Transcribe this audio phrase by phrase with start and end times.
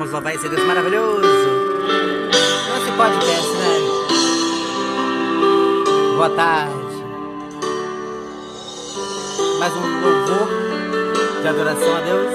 [0.00, 1.20] Vamos louvar esse Deus maravilhoso.
[2.78, 3.80] Esse podcast, né?
[6.16, 6.72] Boa tarde.
[9.58, 10.48] Mais um louvor
[11.42, 12.32] de adoração a Deus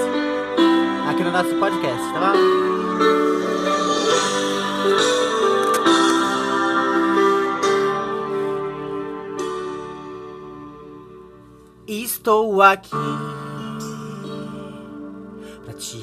[1.10, 2.36] aqui no nosso podcast, tá bom?
[11.88, 12.94] Estou aqui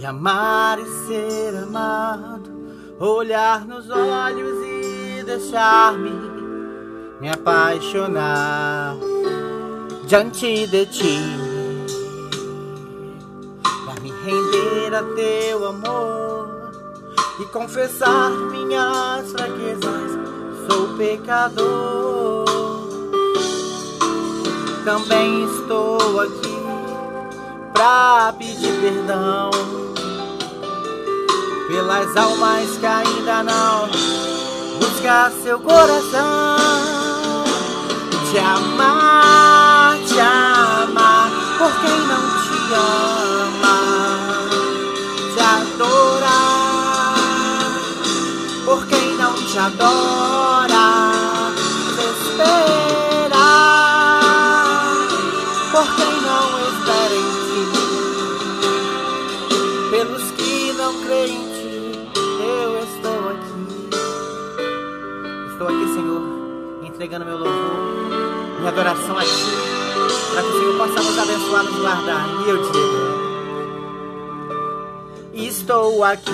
[0.03, 2.51] te amar e ser amado,
[2.99, 6.11] olhar nos olhos e deixar-me
[7.21, 8.97] me apaixonar
[10.05, 11.19] diante de ti,
[13.85, 16.73] pra me render a teu amor
[17.39, 20.11] e confessar minhas fraquezas.
[20.69, 22.43] Sou pecador
[24.83, 26.61] também estou aqui
[27.73, 29.82] pra pedir perdão
[31.73, 33.89] pelas almas que ainda não
[34.79, 36.57] buscam seu coração.
[38.29, 43.77] Te amar, te amar, por quem não te ama,
[45.33, 47.15] te adorar,
[48.65, 50.32] por quem não te adora,
[67.03, 69.29] entregando meu louvor, minha adoração a ti,
[70.31, 72.29] para que o Senhor possa nos abençoar, nos guardar.
[72.45, 72.97] E eu digo:
[75.33, 76.31] Estou aqui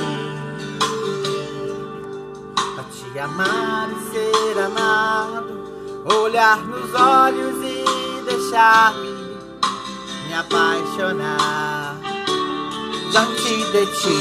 [2.76, 5.72] para te amar e ser amado,
[6.06, 7.84] olhar nos olhos e
[8.26, 9.10] deixar-me
[10.28, 11.98] me apaixonar
[13.10, 14.20] diante de ti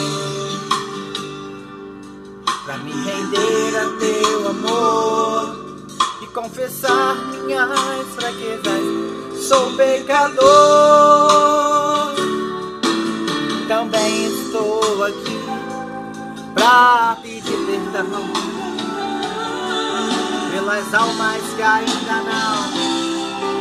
[2.65, 5.68] pra me render a teu amor
[6.43, 7.17] confessar
[7.47, 8.83] minhas fraquezas
[9.49, 10.39] sou pecador
[13.67, 15.39] também estou aqui
[16.55, 18.49] pra pedir perdão
[20.53, 22.99] pelas almas que ainda não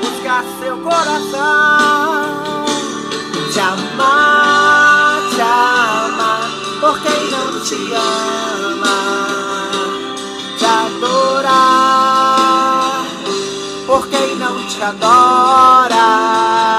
[0.02, 2.66] buscar seu coração.
[3.54, 6.50] Te amar, te amar,
[6.80, 8.98] por quem não te ama.
[10.58, 12.37] Te adorar,
[14.78, 16.77] te adora.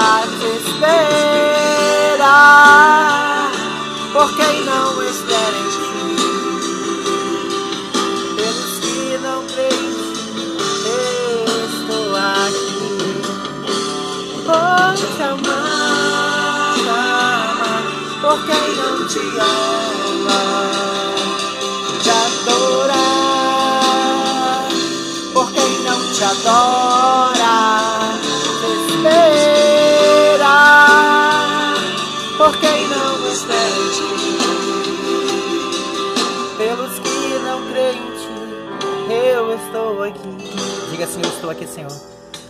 [41.49, 41.91] Estou aqui, Senhor.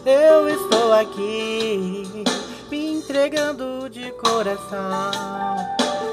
[0.06, 2.24] Eu estou aqui
[2.70, 5.12] me entregando de coração.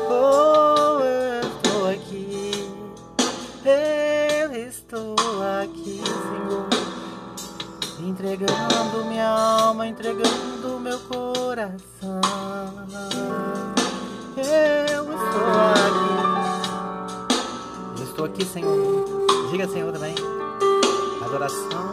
[0.08, 2.70] Oh, eu estou aqui.
[3.64, 5.14] Eu estou
[5.62, 6.66] aqui, Senhor.
[8.08, 12.20] Entregando minha alma, entregando meu coração.
[14.36, 16.16] Eu estou aqui.
[17.98, 19.26] Eu estou aqui, Senhor.
[19.50, 20.14] Diga, Senhor, também.
[21.24, 21.90] Adoração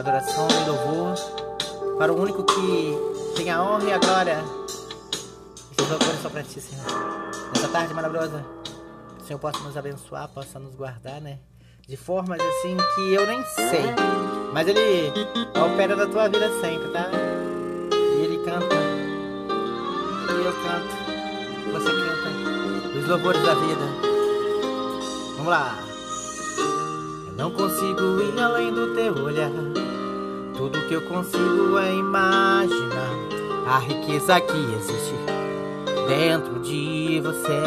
[0.00, 1.14] adoração e louvor
[1.98, 2.98] para o único que
[3.36, 4.44] tem a honra e a glória.
[5.70, 6.84] Esses louvores são para ti, Senhor.
[7.54, 8.44] Nessa tarde maravilhosa,
[9.20, 11.38] o Senhor possa nos abençoar, possa nos guardar, né?
[11.86, 13.94] De formas assim que eu nem sei.
[14.52, 15.12] Mas Ele
[15.60, 17.10] opera na tua vida sempre, tá?
[17.92, 18.76] E Ele canta.
[20.28, 21.72] E eu canto.
[21.72, 22.98] Você canta.
[22.98, 23.84] Os louvores da vida.
[25.36, 25.78] Vamos lá.
[27.36, 29.50] Não consigo ir além do teu olhar.
[30.60, 33.16] Tudo que eu consigo é imaginar
[33.66, 35.14] a riqueza que existe
[36.06, 37.62] dentro de você.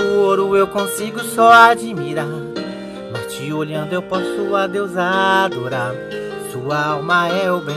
[0.00, 2.28] O ouro eu consigo só admirar,
[3.12, 5.94] mas te olhando eu posso a Deus adorar.
[6.52, 7.74] Sua alma é o bem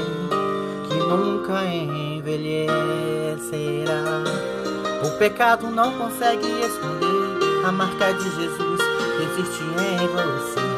[0.88, 2.69] que nunca envelhecerá.
[5.03, 8.80] O pecado não consegue esconder a marca de Jesus
[9.21, 10.70] existe em você.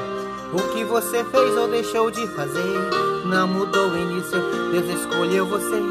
[0.53, 2.77] O que você fez ou deixou de fazer
[3.25, 4.39] não mudou o início,
[4.71, 5.81] Deus escolheu você.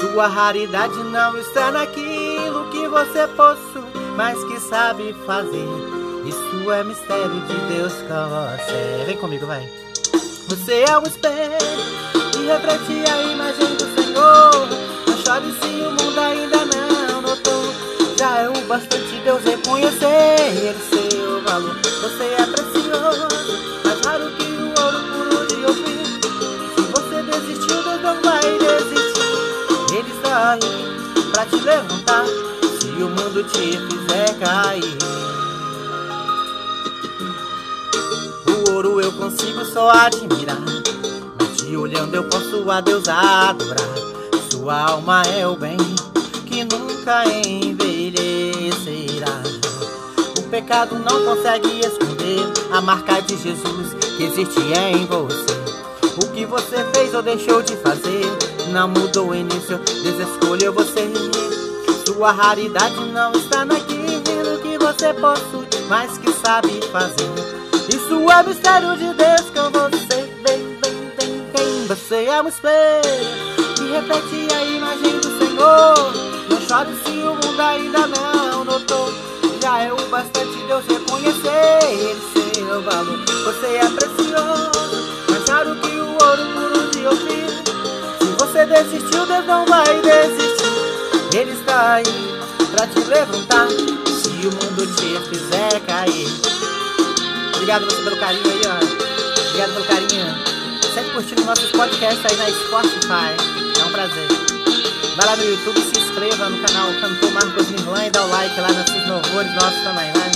[0.00, 5.66] Sua raridade não está naquilo que você possui, mas que sabe fazer.
[6.26, 9.04] Isso é mistério de Deus com você.
[9.06, 9.66] Vem comigo, vai.
[10.48, 11.58] Você é um espelho
[12.32, 14.68] que reflete a imagem do Senhor.
[15.06, 17.64] Não chore se o mundo ainda não notou.
[18.18, 21.76] Já é o bastante Deus reconhecer seu valor.
[22.02, 22.43] Você é
[31.46, 32.24] te levantar.
[32.80, 34.98] Se o mundo te fizer cair.
[38.46, 40.60] O ouro eu consigo só admirar.
[41.38, 43.86] Mas te olhando eu posso a Deus adorar.
[44.50, 45.76] Sua alma é o bem
[46.46, 47.82] que nunca envelhecerá.
[50.38, 52.40] O pecado não consegue esconder
[52.72, 55.54] a marca de Jesus que existe em você.
[56.16, 61.08] O que você fez ou deixou de fazer não mudou o início, Deus escolheu você.
[62.04, 67.30] Sua raridade não está naquilo que você possui, mas que sabe fazer.
[67.88, 70.28] Isso é mistério de Deus com você.
[70.44, 71.86] Vem, vem, vem, vem.
[71.86, 73.02] Você é um espelho
[73.76, 76.12] que reflete a imagem do Senhor.
[76.50, 79.14] Não chore se o mundo ainda não notou.
[79.62, 82.34] Já é o bastante Deus reconhecer
[82.74, 83.18] seu valor.
[83.44, 83.83] Você é
[89.34, 91.36] Deus não vai desistir.
[91.36, 92.04] Ele está aí
[92.70, 93.68] pra te levantar.
[93.68, 96.28] Se o mundo te fizer cair.
[97.56, 99.48] Obrigado você pelo carinho aí, ó.
[99.48, 100.34] Obrigado pelo carinho.
[100.94, 103.80] Sempre curtindo nossos podcasts aí na Spotify.
[103.80, 104.28] É um prazer.
[105.16, 108.60] Vai lá no YouTube, se inscreva no canal Cantor Marcos Mirlan e dá o like
[108.60, 110.30] lá nesses louvores nossos também, né?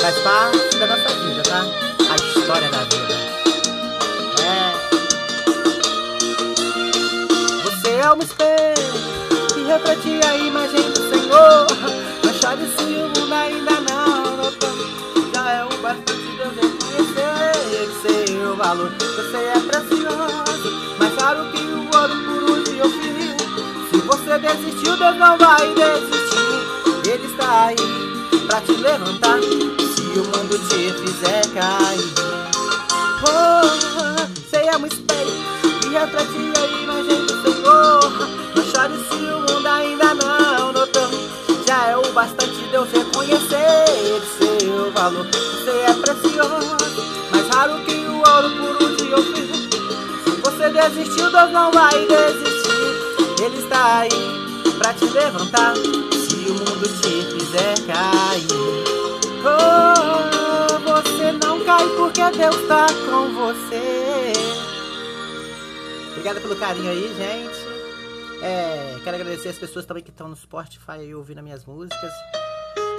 [0.00, 1.64] Faz parte da nossa vida, tá?
[2.10, 3.55] A história da vida.
[8.06, 8.92] É um espelho
[9.52, 11.66] que reflete a imagem do Senhor.
[12.22, 14.70] Não chore se o mundo ainda não notou.
[15.34, 18.92] Já é o bastante Deus reconhecer seu valor.
[19.00, 23.36] Você é precioso, mais caro que o ouro puro de Ofir.
[23.90, 27.10] Se você desistiu, Deus não vai desistir.
[27.10, 27.76] Ele está aí
[28.46, 29.40] pra te levantar.
[29.42, 32.14] Se o mundo te fizer cair.
[33.24, 33.66] Oh,
[34.48, 35.32] você é um espelho
[35.80, 36.65] que reflete a.
[38.86, 41.08] Chore se o mundo ainda não notou.
[41.66, 45.26] Já é o bastante Deus reconhecer seu valor.
[45.26, 46.76] Você é precioso,
[47.32, 49.06] mais raro que o ouro puro de.
[50.22, 53.42] Se você desistiu, Deus não vai desistir.
[53.42, 54.10] Ele está aí
[54.78, 55.74] pra te levantar.
[55.74, 58.46] Se o mundo te fizer cair.
[59.42, 64.32] Oh, você não cai porque Deus tá com você.
[66.10, 67.65] Obrigado pelo carinho aí, gente.
[68.42, 72.12] É, quero agradecer as pessoas também que estão no Spotify aí ouvindo as minhas músicas.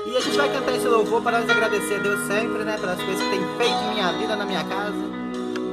[0.05, 2.77] E a gente vai cantar esse louvor para nós agradecer a Deus sempre, né?
[2.77, 4.95] Pelas coisas que tem feito em minha vida, na minha casa.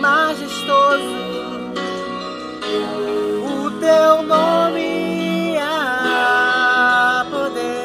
[0.00, 1.22] majestoso.
[3.44, 7.82] O teu nome é poder.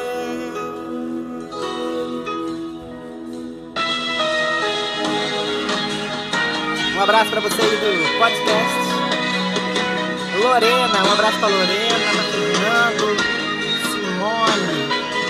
[6.95, 8.66] Um abraço para você do podcast.
[10.47, 13.17] Lorena, um abraço pra Lorena, Fernando,
[13.91, 14.77] Simone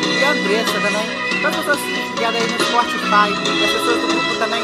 [0.05, 1.07] e Andressa também.
[1.41, 1.81] Todas as pessoas
[2.15, 4.63] ligadas aí no Spotify, e as pessoas do grupo também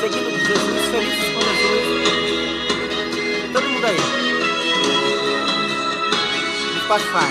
[0.00, 1.84] seguindo Jesus, felizes com Jesus.
[3.52, 4.00] Todo mundo aí.
[6.74, 7.30] No Spotify.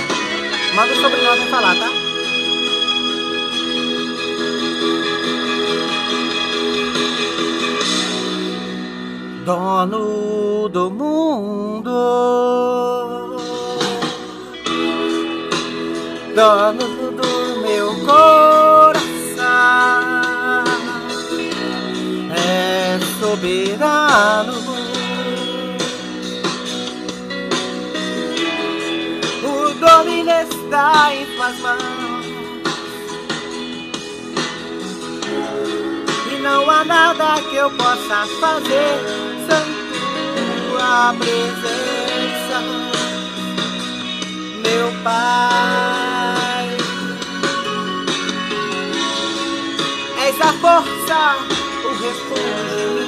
[0.75, 1.89] Manda o sobrenome falar, tá?
[9.45, 11.89] dono do mundo,
[16.35, 19.43] dono do meu coração,
[22.35, 24.53] é soberano.
[29.43, 32.25] O domínio está em suas mãos.
[36.31, 39.29] E não há nada que eu possa fazer
[41.19, 42.61] presença,
[44.63, 46.67] meu Pai.
[50.27, 51.19] És a força,
[51.85, 52.98] o refúgio,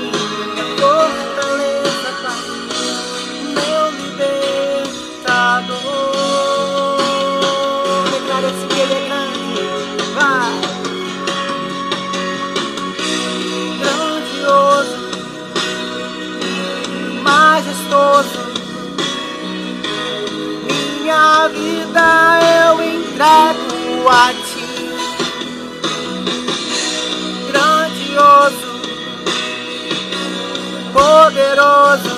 [31.51, 32.09] poderoso.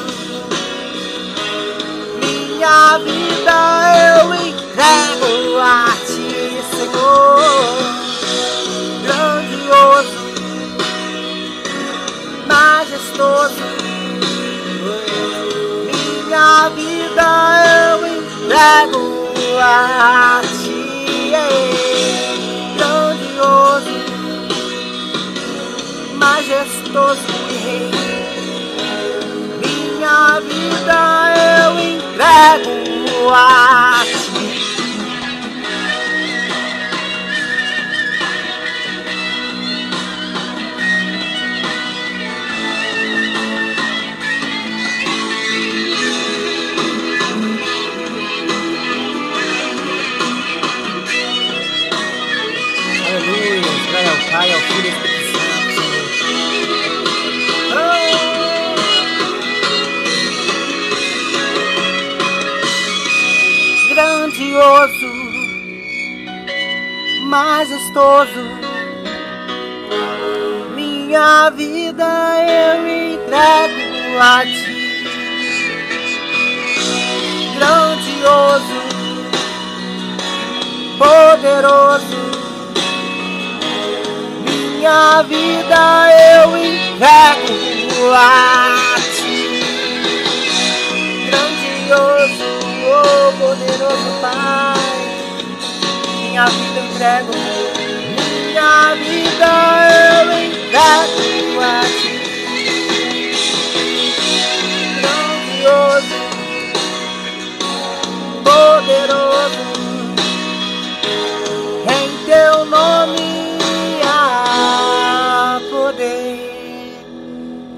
[2.22, 3.58] Minha vida
[4.20, 7.78] eu entrego a ti, Senhor,
[9.04, 10.18] grandioso,
[12.48, 13.63] majestoso
[15.86, 17.30] minha vida
[17.92, 19.04] eu entrego
[19.62, 21.34] a ti.
[22.78, 23.96] Grandioso,
[26.16, 27.43] majestoso
[30.48, 31.34] vida
[31.66, 34.62] eu entrego a ti.
[85.24, 86.10] Minha vida
[86.42, 89.63] eu entrego a ti.
[91.27, 92.50] Grandioso,
[92.88, 94.80] oh poderoso Pai,
[96.22, 97.32] minha vida eu entrego,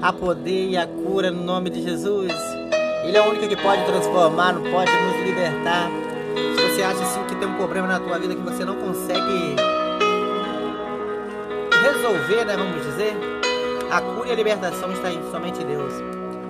[0.06, 2.32] a poder e a cura no nome de Jesus.
[3.02, 5.90] Ele é o único que pode transformar, não pode nos libertar.
[6.54, 9.56] Se você acha assim que tem um problema na tua vida que você não consegue
[11.82, 13.16] resolver, né, vamos dizer,
[13.90, 15.92] a cura e a libertação está em somente Deus.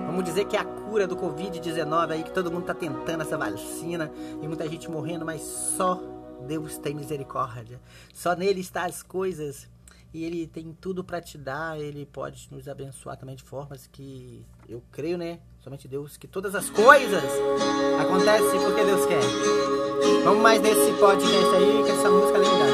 [0.05, 3.39] Vamos dizer que é a cura do Covid-19 aí, que todo mundo está tentando essa
[3.39, 5.99] vacina e muita gente morrendo, mas só
[6.45, 7.81] Deus tem misericórdia.
[8.13, 9.67] Só nele está as coisas
[10.13, 14.45] e ele tem tudo para te dar, ele pode nos abençoar também de formas que
[14.67, 15.39] eu creio, né?
[15.61, 17.23] Somente Deus, que todas as coisas
[17.99, 19.21] acontecem porque Deus quer.
[20.23, 22.65] Vamos mais nesse podcast aí, que essa música é linda.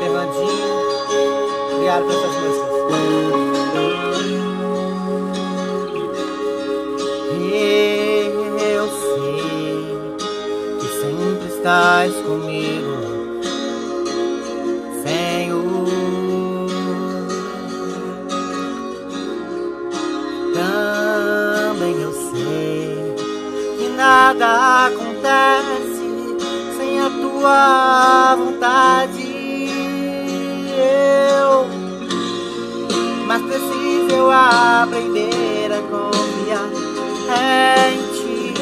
[0.00, 2.68] Fernandinho, obrigado por essas músicas.
[8.60, 9.36] Eu sei
[10.78, 12.77] que sempre estás comigo
[24.38, 26.36] nada acontece
[26.76, 29.68] sem a tua vontade.
[30.78, 31.66] Eu,
[33.26, 36.70] mas preciso eu aprender a confiar
[37.92, 38.54] em ti.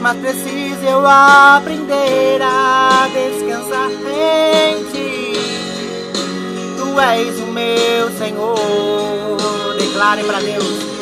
[0.00, 5.32] Mas preciso eu aprender a descansar em ti.
[6.76, 8.56] Tu és o meu Senhor.
[9.78, 10.95] declare para Deus.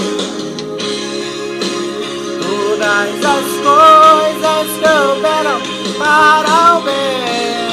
[2.85, 5.59] Todas as coisas que operam
[5.99, 7.73] para o bem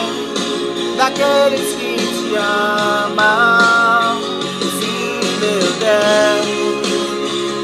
[0.96, 4.22] daqueles que te amam.
[4.80, 6.88] Sim, meu Deus.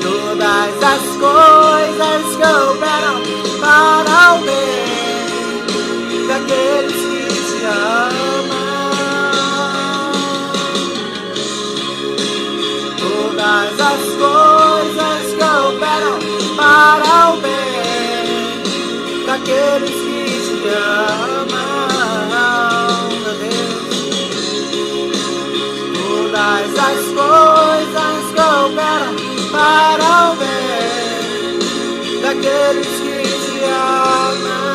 [0.04, 3.18] Todas as coisas que operam
[3.62, 8.27] para o bem daqueles que te amam.
[19.48, 20.70] Bem daqueles que te
[21.10, 21.88] amam,
[23.24, 23.88] meu Deus.
[25.96, 29.16] Todas as coisas que operam
[29.52, 31.58] para o bem
[32.22, 34.68] daqueles que te amam.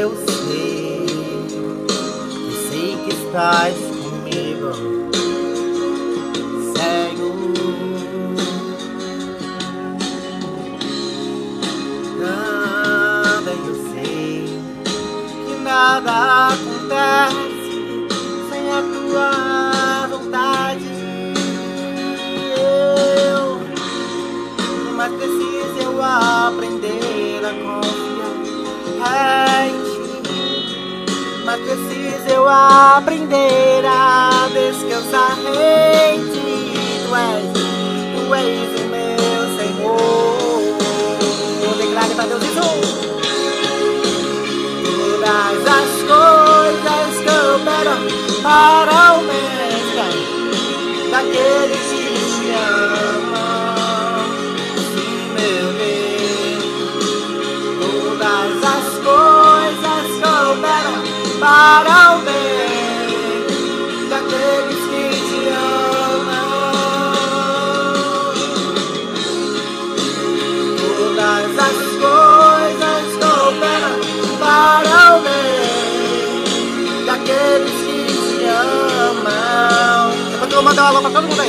[0.00, 1.06] Eu sei,
[2.46, 3.81] eu sei que estás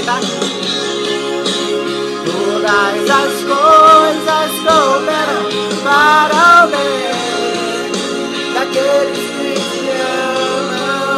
[0.05, 0.19] Todas
[3.09, 5.43] as coisas cooperam
[5.81, 7.87] para o bem
[8.53, 9.83] daqueles que te
[10.35, 11.13] amam.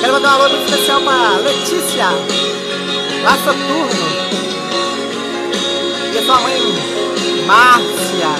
[0.00, 2.08] Quero mandar um alô especial pra Letícia.
[3.22, 4.06] Lá Soturno
[6.12, 6.60] e a sua mãe
[7.46, 8.32] Márcia.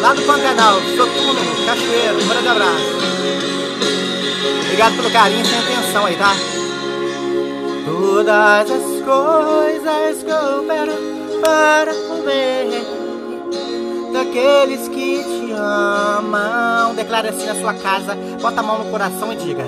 [0.00, 3.01] Lá do Pantanal, Soturno, Cachoeiro, um grande abraço
[4.72, 6.32] obrigado pelo carinho sem atenção aí, tá?
[7.84, 10.96] Todas as coisas cooperam
[11.42, 12.70] para o bem
[14.14, 19.36] daqueles que te amam declare assim na sua casa, bota a mão no coração e
[19.36, 19.64] diga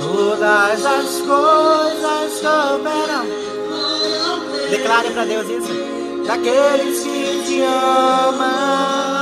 [0.00, 3.26] Todas as coisas cooperam.
[4.70, 5.72] Declare para Deus isso.
[6.26, 9.17] Daqueles que te amam.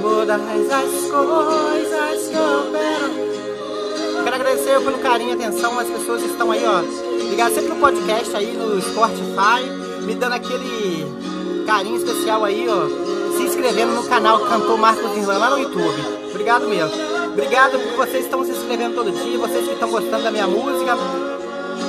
[0.00, 3.12] Todas as coisas cooperam.
[4.24, 6.80] Quero agradecer pelo carinho e atenção as pessoas que estão aí, ó.
[7.28, 9.68] Ligadas sempre no podcast aí, no Spotify,
[10.02, 11.06] me dando aquele
[11.66, 13.36] carinho especial aí, ó.
[13.36, 16.00] Se inscrevendo no canal Cantor Marcos Irlan lá no YouTube.
[16.30, 16.96] Obrigado mesmo.
[17.32, 20.46] Obrigado por vocês que estão se inscrevendo todo dia, vocês que estão gostando da minha
[20.46, 20.96] música.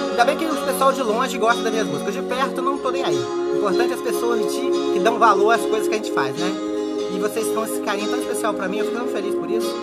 [0.09, 2.13] Ainda bem que o pessoal de longe gosta das minhas músicas.
[2.13, 3.17] De perto não tô nem aí.
[3.17, 4.61] O importante é as pessoas de
[4.91, 6.72] que dão valor às coisas que a gente faz, né?
[7.13, 9.73] E vocês estão esse carinho tão especial pra mim, eu fico tão feliz por isso.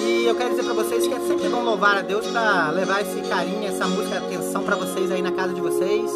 [0.00, 3.02] E eu quero dizer pra vocês que é sempre bom louvar a Deus pra levar
[3.02, 6.10] esse carinho, essa música, atenção pra vocês aí na casa de vocês.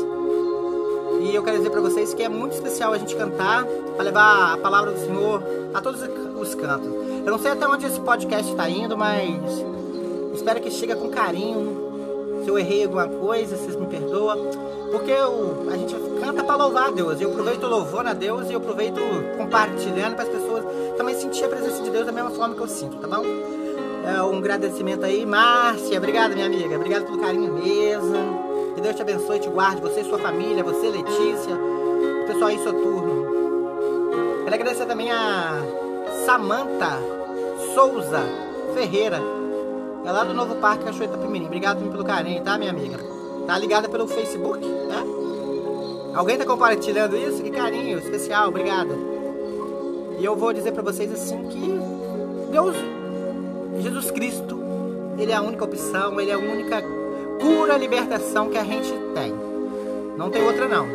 [1.20, 4.55] E eu quero dizer pra vocês que é muito especial a gente cantar, pra levar
[4.55, 5.42] a palavra do Senhor
[5.73, 6.90] a todos os cantos.
[7.25, 9.64] Eu não sei até onde esse podcast está indo, mas
[10.35, 12.42] espero que chegue com carinho.
[12.42, 14.51] Se eu errei alguma coisa, vocês me perdoam.
[14.94, 17.20] Porque eu, a gente canta para louvar a Deus.
[17.20, 19.00] Eu aproveito louvando a Deus e eu aproveito
[19.37, 20.64] compartilhando para as pessoas
[20.96, 23.24] também sentir a presença de Deus da mesma forma que eu sinto, tá bom?
[24.07, 25.98] É um agradecimento aí, Márcia.
[25.98, 26.76] Obrigada, minha amiga.
[26.76, 28.72] Obrigado pelo carinho mesmo.
[28.76, 29.80] Que Deus te abençoe, te guarde.
[29.80, 31.57] Você e sua família, você, Letícia,
[32.22, 33.26] o pessoal aí, Soturno.
[34.44, 35.61] Quero agradecer também a
[36.24, 37.00] Samanta
[37.74, 38.22] Souza
[38.74, 39.20] Ferreira.
[40.04, 41.46] É lá do Novo Parque Cachoeira Itapemirim.
[41.46, 43.13] Obrigado pelo carinho, tá, minha amiga?
[43.46, 45.04] Tá ligada pelo Facebook, né?
[46.14, 47.42] Alguém tá compartilhando isso?
[47.42, 48.96] Que carinho especial, obrigado.
[50.18, 51.78] E eu vou dizer pra vocês assim que
[52.50, 52.76] Deus
[53.80, 54.61] Jesus Cristo,
[55.18, 56.83] Ele é a única opção, Ele é a única
[57.40, 59.35] cura, libertação que a gente tem.
[60.16, 60.87] Não tem outra não.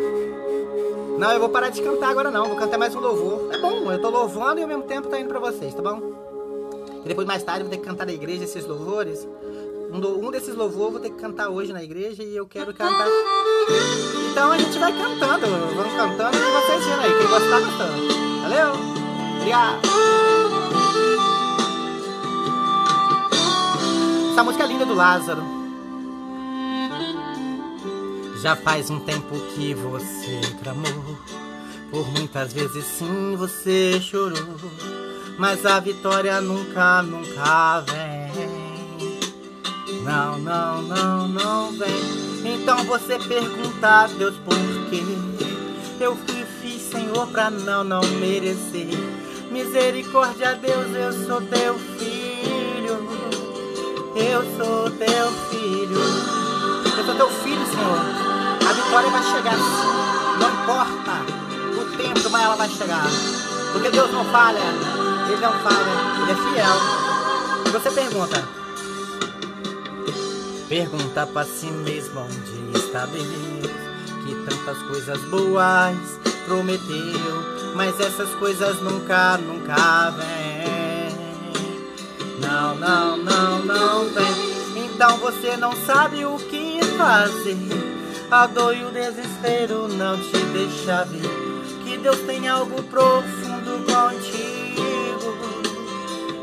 [1.20, 3.54] Não, eu vou parar de cantar agora não, vou cantar mais um louvor.
[3.54, 6.00] É bom, eu tô louvando e ao mesmo tempo tá indo pra vocês, tá bom?
[7.04, 9.28] E depois mais tarde eu vou ter que cantar na igreja esses louvores.
[9.92, 12.74] Um, um desses louvores eu vou ter que cantar hoje na igreja e eu quero
[12.74, 13.08] cantar.
[14.32, 18.42] Então a gente vai cantando, vamos cantando e vocês vendo aí, quem gostar cantando.
[18.44, 18.74] Valeu?
[19.38, 19.82] Obrigado!
[24.32, 25.42] Essa música é linda do Lázaro.
[28.42, 31.18] Já faz um tempo que você clamou.
[31.90, 34.38] Por muitas vezes sim você chorou.
[35.38, 38.19] Mas a vitória nunca, nunca vem.
[40.10, 42.56] Não, não, não, não vem.
[42.56, 44.56] Então você pergunta a Deus por
[44.90, 45.04] quê.
[46.00, 48.88] Eu que fiz, Senhor, pra não, não merecer.
[49.52, 53.08] Misericórdia, Deus, eu sou teu filho.
[54.16, 56.00] Eu sou teu filho.
[56.98, 58.00] Eu sou teu filho, Senhor.
[58.68, 59.58] A vitória vai chegar.
[60.40, 61.22] Não importa
[61.80, 63.06] o tempo, mas ela vai chegar.
[63.74, 64.58] Porque Deus não falha.
[65.28, 66.24] Ele não falha.
[66.24, 66.76] Ele é fiel.
[67.68, 68.59] E você pergunta.
[70.70, 73.26] Pergunta para si mesmo onde está Deus.
[74.24, 75.98] Que tantas coisas boas
[76.46, 77.74] prometeu.
[77.76, 81.10] Mas essas coisas nunca, nunca vêm.
[82.40, 84.86] Não, não, não, não vem.
[84.86, 87.58] Então você não sabe o que fazer.
[88.30, 91.50] A dor e o desespero não te deixa ver
[91.84, 95.36] que Deus tem algo profundo contigo.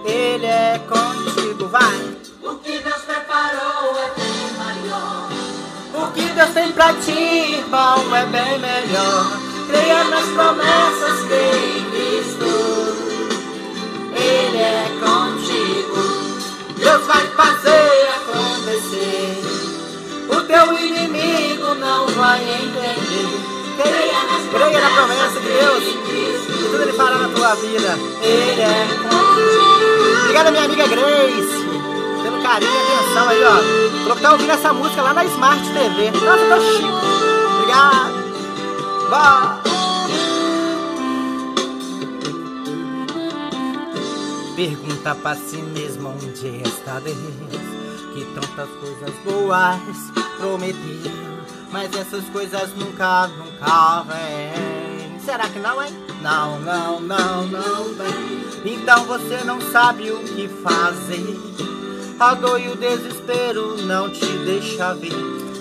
[0.04, 2.16] Ele é contigo, vai.
[2.42, 3.75] O que Deus preparou
[6.36, 9.40] Deus tem pra ti, irmão, é bem melhor.
[9.68, 12.44] Creia nas promessas, creia em Cristo.
[14.14, 15.96] Ele é contigo.
[16.76, 19.42] Deus vai fazer acontecer.
[20.28, 23.40] O teu inimigo não vai entender.
[23.82, 24.20] Creia,
[24.52, 25.84] creia na promessa de Deus.
[25.84, 27.98] E tudo ele fará na tua vida.
[28.20, 30.20] Ele é contigo.
[30.20, 31.65] Obrigada, minha amiga Grace.
[32.46, 34.02] Carinho e atenção aí, ó.
[34.02, 36.12] Falou que tá ouvindo essa música lá na Smart TV.
[36.12, 36.88] Nossa, tô chique.
[37.58, 39.10] Obrigado.
[39.10, 39.60] Vá.
[44.54, 47.16] Pergunta pra si mesmo onde está Deus
[48.14, 49.80] que tantas coisas boas
[50.38, 51.12] prometeu,
[51.72, 55.18] mas essas coisas nunca, nunca vêm.
[55.18, 55.92] Será que não, hein?
[56.22, 58.72] Não, não, não, não vem.
[58.72, 61.75] Então você não sabe o que fazer.
[62.18, 65.12] A dor e o desespero não te deixa ver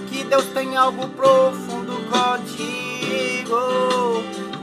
[0.10, 3.58] que Deus tem algo profundo contigo.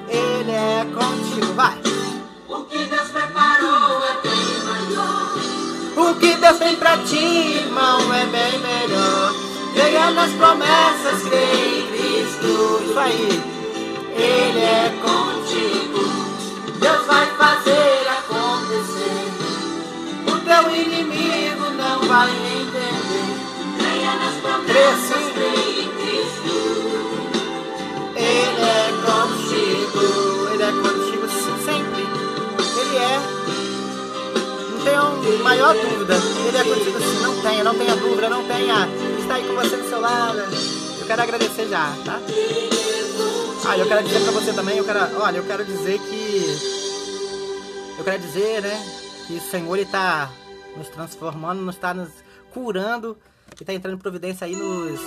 [0.09, 1.79] Ele é contigo, vai.
[2.49, 5.35] O que Deus preparou é bem maior.
[5.95, 9.35] O que Deus tem pra ti, irmão, é bem melhor.
[9.75, 12.81] Creia nas promessas, creia em Cristo.
[12.89, 13.43] Isso aí.
[14.17, 16.01] Ele é contigo.
[16.81, 18.12] Deus vai fazer acontecer.
[22.13, 23.33] Vai entender.
[23.79, 26.55] Creia nas promessas, creia em Cristo.
[28.15, 30.05] Ele é contigo.
[30.53, 31.27] Ele é contigo
[31.65, 32.03] sempre.
[32.81, 33.19] Ele é.
[34.71, 36.15] Não tenha maior dúvida.
[36.47, 37.23] Ele é contigo sim.
[37.23, 38.89] Não tenha, não tenha dúvida, não tenha.
[39.19, 40.39] Está aí com você do seu lado.
[41.01, 42.21] Eu quero agradecer já, tá?
[43.65, 46.59] Ah, eu quero dizer pra você também, eu quero, olha, eu quero dizer que
[47.97, 48.85] eu quero dizer, né,
[49.27, 50.29] que o Senhor ele tá
[50.77, 52.11] nos transformando, nos está nos
[52.53, 53.17] curando
[53.61, 55.01] e tá entrando em providência aí nos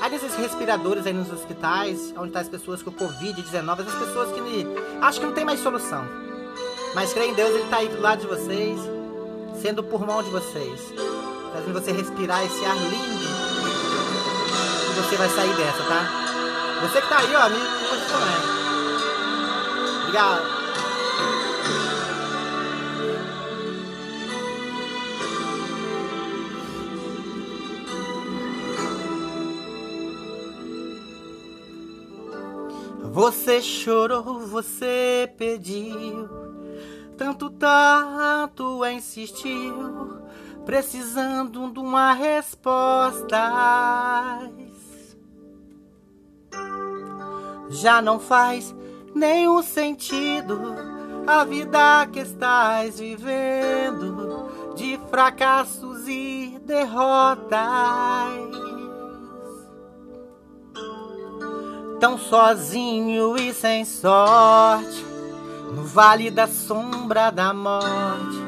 [0.00, 4.66] Há desses respiradores aí nos hospitais, onde tá as pessoas com Covid-19, essas pessoas que
[5.00, 6.04] acham que não tem mais solução.
[6.94, 8.78] Mas crê em Deus, Ele tá aí do lado de vocês,
[9.60, 10.80] sendo o pulmão de vocês,
[11.52, 13.26] fazendo você respirar esse ar lindo.
[14.90, 16.26] E você vai sair dessa, tá?
[16.82, 18.56] Você que tá aí, ó, você também.
[20.02, 20.55] Obrigado.
[33.16, 36.28] Você chorou, você pediu,
[37.16, 40.20] tanto, tanto insistiu,
[40.66, 43.38] precisando de uma resposta.
[47.70, 48.76] Já não faz
[49.14, 50.74] nenhum sentido
[51.26, 57.56] a vida que estás vivendo, de fracassos e derrotas
[61.98, 65.04] tão sozinho e sem sorte,
[65.72, 68.46] no vale da sombra da morte.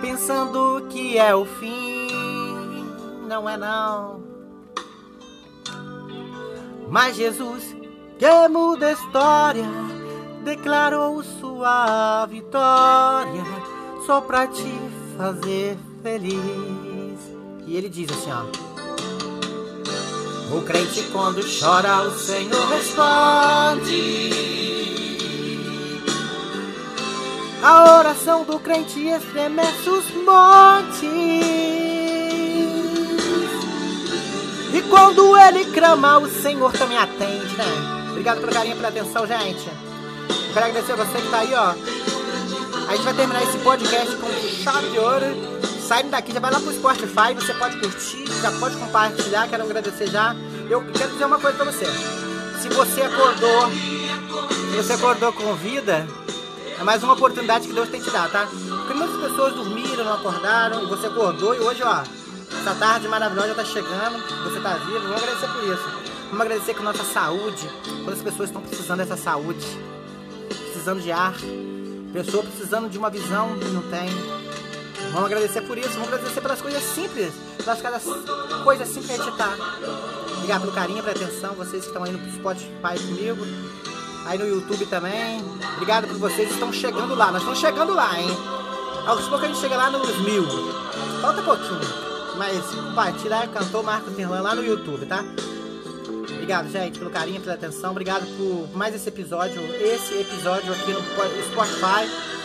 [0.00, 2.86] pensando que é o fim.
[3.26, 4.22] Não é não.
[6.88, 7.76] Mas Jesus,
[8.18, 9.66] que muda a história,
[10.44, 13.44] declarou sua vitória
[14.06, 14.72] só pra te
[15.16, 16.38] fazer feliz.
[17.66, 18.67] E ele diz assim, ó.
[20.50, 24.48] O crente quando chora, o Senhor responde.
[27.62, 31.02] A oração do crente estremece os montes.
[34.72, 38.08] E quando ele clama, o Senhor também atende, né?
[38.10, 39.68] Obrigado pelo carinho, pela atenção, gente.
[39.68, 41.74] Eu quero agradecer a você que tá aí, ó.
[42.88, 44.28] A gente vai terminar esse podcast com
[44.62, 45.26] chave de ouro.
[45.88, 50.06] Saindo daqui, já vai lá pro Spotify, você pode curtir, já pode compartilhar, quero agradecer
[50.08, 50.36] já.
[50.68, 51.86] Eu quero dizer uma coisa pra você.
[52.60, 56.06] Se você acordou, se você acordou com vida,
[56.78, 58.46] é mais uma oportunidade que Deus tem te dado, tá?
[58.46, 62.02] Porque muitas pessoas dormiram, não acordaram, e você acordou e hoje, ó,
[62.60, 65.88] essa tarde maravilhosa tá chegando, você tá vivo, vamos agradecer por isso.
[66.28, 67.66] Vamos agradecer com nossa saúde,
[68.04, 69.66] quando as pessoas estão precisando dessa saúde,
[70.50, 71.32] precisando de ar,
[72.12, 74.37] pessoa precisando de uma visão que não tem.
[75.12, 78.00] Vamos agradecer por isso, vamos agradecer pelas coisas simples, pelas cada
[78.62, 79.56] coisa simples que a gente tá.
[80.36, 83.46] Obrigado pelo carinho, pela atenção, vocês que estão aí no Spotify comigo,
[84.26, 85.42] aí no YouTube também.
[85.74, 88.28] Obrigado por vocês, estão chegando lá, nós estamos chegando lá, hein?
[89.06, 90.46] Aos poucos a gente chega lá nos mil.
[91.20, 91.80] Falta pouquinho,
[92.36, 95.24] mas compartilha, cantou Marco Terlan lá no YouTube, tá?
[96.30, 97.90] Obrigado, gente, pelo carinho, pela atenção.
[97.90, 101.00] Obrigado por mais esse episódio, esse episódio aqui no
[101.52, 102.37] Spotify.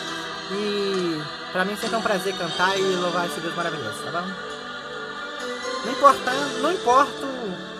[0.50, 4.28] E pra mim sempre é um prazer cantar e louvar esse Deus maravilhoso, tá bom?
[5.84, 7.26] Não importa, não importa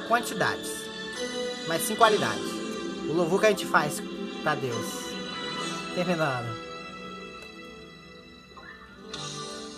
[0.08, 0.70] quantidades,
[1.66, 2.40] mas sim qualidade.
[3.08, 4.02] O louvor que a gente faz
[4.42, 4.86] pra Deus.
[5.94, 6.64] Terminando.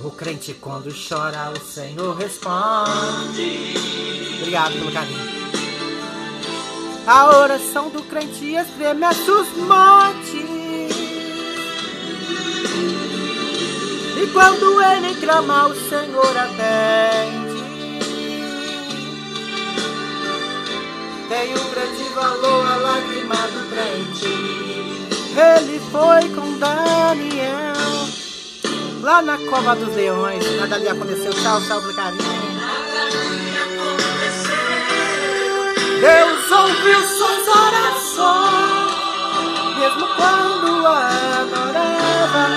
[0.01, 3.75] O crente quando chora, o Senhor responde.
[4.39, 5.37] Obrigado pelo carinho.
[7.07, 10.46] A oração do crente estremece os montes.
[14.33, 17.57] Quando ele clama, o Senhor atende.
[21.29, 24.29] Tem um grande valor a lágrima do crente.
[25.37, 27.77] Ele foi com Daniel
[29.03, 30.45] lá na cova dos leões.
[30.61, 31.33] Nada ali aconteceu.
[31.33, 32.47] Tchau, tchau, carinho.
[36.01, 38.93] Deus ouviu suas orações,
[39.79, 42.49] mesmo quando adorava,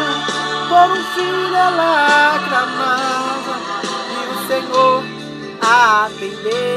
[0.69, 3.55] por um filho ela clamava,
[4.11, 5.03] e o Senhor
[5.61, 6.69] atendeu.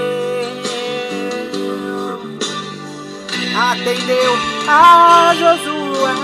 [3.55, 4.33] Atendeu
[4.67, 6.15] a Josué,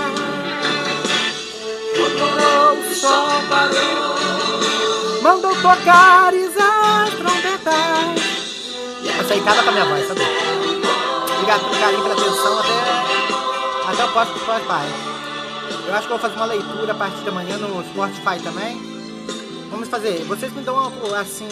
[1.95, 8.19] o sol parou, mandou tocar as trombetas.
[9.45, 10.21] Casa com a minha voz, sabe?
[11.33, 15.18] Obrigado pelo carinho, pela atenção, até, até o próximo Spotify.
[15.89, 18.77] Eu acho que vou fazer uma leitura a partir de amanhã no Spotify também.
[19.71, 20.23] Vamos fazer.
[20.25, 21.47] Vocês me dão uma, assim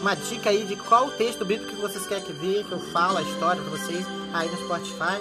[0.00, 3.18] uma dica aí de qual texto bíblico que vocês querem que ver, que eu falo
[3.18, 5.18] a história pra vocês aí no Spotify.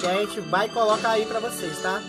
[0.00, 2.02] Que a gente vai e coloca aí pra vocês, tá?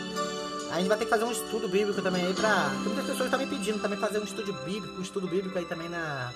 [0.71, 2.69] A gente vai ter que fazer um estudo bíblico também aí pra.
[2.83, 5.89] Muitas pessoas estão me pedindo também fazer um estudo bíblico, um estudo bíblico aí também
[5.89, 6.33] na,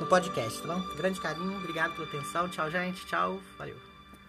[0.00, 0.80] no podcast, tá bom?
[0.96, 2.48] Grande carinho, obrigado pela atenção.
[2.48, 3.06] Tchau, gente.
[3.06, 3.38] Tchau.
[3.56, 3.87] Valeu.